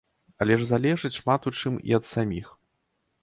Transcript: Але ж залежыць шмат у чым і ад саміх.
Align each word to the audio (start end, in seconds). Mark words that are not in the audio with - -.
Але 0.43 0.55
ж 0.61 0.63
залежыць 0.69 1.11
шмат 1.19 1.41
у 1.51 1.53
чым 1.63 1.77
і 1.89 1.97
ад 1.99 2.09
саміх. 2.13 2.47